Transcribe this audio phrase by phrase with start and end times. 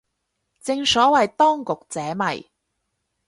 [0.63, 2.49] 正所謂當局者迷